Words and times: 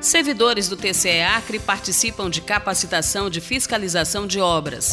Servidores 0.00 0.66
do 0.66 0.78
TCE 0.78 1.20
Acre 1.20 1.58
participam 1.58 2.30
de 2.30 2.40
capacitação 2.40 3.28
de 3.28 3.38
fiscalização 3.38 4.26
de 4.26 4.40
obras. 4.40 4.92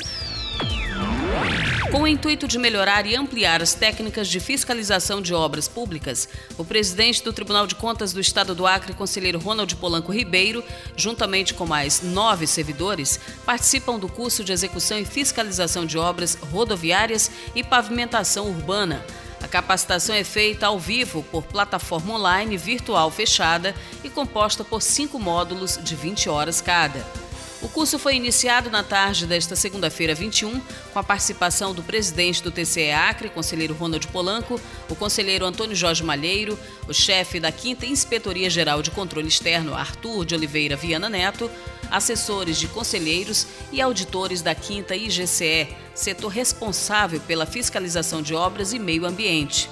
Com 1.89 2.01
o 2.01 2.07
intuito 2.07 2.45
de 2.45 2.59
melhorar 2.59 3.05
e 3.05 3.15
ampliar 3.15 3.61
as 3.61 3.73
técnicas 3.73 4.27
de 4.27 4.41
fiscalização 4.41 5.21
de 5.21 5.33
obras 5.33 5.65
públicas, 5.65 6.27
o 6.57 6.65
presidente 6.65 7.23
do 7.23 7.31
Tribunal 7.31 7.65
de 7.65 7.75
Contas 7.75 8.11
do 8.11 8.19
Estado 8.19 8.53
do 8.53 8.67
Acre, 8.67 8.93
conselheiro 8.93 9.39
Ronald 9.39 9.73
Polanco 9.77 10.11
Ribeiro, 10.11 10.61
juntamente 10.97 11.53
com 11.53 11.65
mais 11.65 12.01
nove 12.01 12.45
servidores, 12.45 13.17
participam 13.45 13.97
do 13.97 14.09
curso 14.09 14.43
de 14.43 14.51
execução 14.51 14.99
e 14.99 15.05
fiscalização 15.05 15.85
de 15.85 15.97
obras 15.97 16.35
rodoviárias 16.35 17.31
e 17.55 17.63
pavimentação 17.63 18.47
urbana 18.47 19.05
a 19.41 19.47
capacitação 19.47 20.15
é 20.15 20.23
feita 20.23 20.67
ao 20.67 20.79
vivo 20.79 21.23
por 21.31 21.43
plataforma 21.43 22.15
online 22.15 22.57
virtual 22.57 23.11
fechada 23.11 23.75
e 24.03 24.09
composta 24.09 24.63
por 24.63 24.81
cinco 24.81 25.19
módulos 25.19 25.79
de 25.81 25.95
20 25.95 26.29
horas 26.29 26.61
cada. 26.61 27.26
O 27.59 27.67
curso 27.67 27.97
foi 27.97 28.15
iniciado 28.15 28.69
na 28.69 28.83
tarde 28.83 29.25
desta 29.25 29.55
segunda-feira 29.55 30.13
21, 30.13 30.59
com 30.93 30.99
a 30.99 31.03
participação 31.03 31.73
do 31.73 31.81
presidente 31.81 32.43
do 32.43 32.51
TCE 32.51 32.91
Acre, 32.91 33.29
conselheiro 33.29 33.73
Ronald 33.73 34.07
Polanco, 34.09 34.61
o 34.87 34.95
conselheiro 34.95 35.43
Antônio 35.43 35.75
Jorge 35.75 36.03
Malheiro, 36.03 36.57
o 36.87 36.93
chefe 36.93 37.39
da 37.39 37.51
5 37.51 37.83
Inspetoria 37.83 38.47
Geral 38.47 38.83
de 38.83 38.91
Controle 38.91 39.27
Externo, 39.27 39.73
Arthur 39.73 40.23
de 40.23 40.35
Oliveira 40.35 40.75
Viana 40.75 41.09
Neto, 41.09 41.49
assessores 41.89 42.57
de 42.59 42.67
conselheiros 42.67 43.47
e 43.71 43.81
auditores 43.81 44.43
da 44.43 44.53
5 44.53 44.93
IGCE, 44.93 45.75
setor 45.95 46.29
responsável 46.29 47.19
pela 47.21 47.47
fiscalização 47.47 48.21
de 48.21 48.35
obras 48.35 48.71
e 48.71 48.77
meio 48.77 49.03
ambiente. 49.03 49.67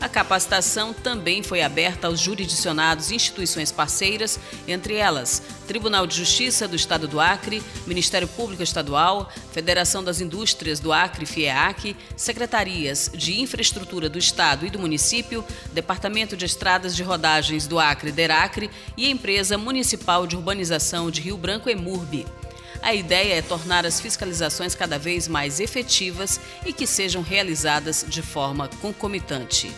A 0.00 0.08
capacitação 0.08 0.94
também 0.94 1.42
foi 1.42 1.60
aberta 1.60 2.06
aos 2.06 2.18
jurisdicionados 2.18 3.10
e 3.10 3.14
instituições 3.14 3.70
parceiras, 3.70 4.40
entre 4.66 4.94
elas 4.94 5.42
Tribunal 5.70 6.04
de 6.04 6.16
Justiça 6.16 6.66
do 6.66 6.74
Estado 6.74 7.06
do 7.06 7.20
Acre, 7.20 7.62
Ministério 7.86 8.26
Público 8.26 8.60
Estadual, 8.60 9.30
Federação 9.52 10.02
das 10.02 10.20
Indústrias 10.20 10.80
do 10.80 10.92
Acre, 10.92 11.24
FIEAC, 11.24 11.96
Secretarias 12.16 13.08
de 13.14 13.40
Infraestrutura 13.40 14.08
do 14.08 14.18
Estado 14.18 14.66
e 14.66 14.70
do 14.70 14.80
Município, 14.80 15.44
Departamento 15.72 16.36
de 16.36 16.44
Estradas 16.44 16.96
de 16.96 17.04
Rodagens 17.04 17.68
do 17.68 17.78
Acre, 17.78 18.10
DERACRE 18.10 18.68
e 18.96 19.08
Empresa 19.08 19.56
Municipal 19.56 20.26
de 20.26 20.34
Urbanização 20.34 21.08
de 21.08 21.20
Rio 21.20 21.36
Branco, 21.36 21.70
EMURB. 21.70 22.26
A 22.82 22.92
ideia 22.92 23.34
é 23.34 23.42
tornar 23.42 23.86
as 23.86 24.00
fiscalizações 24.00 24.74
cada 24.74 24.98
vez 24.98 25.28
mais 25.28 25.60
efetivas 25.60 26.40
e 26.66 26.72
que 26.72 26.84
sejam 26.84 27.22
realizadas 27.22 28.04
de 28.08 28.22
forma 28.22 28.68
concomitante. 28.80 29.70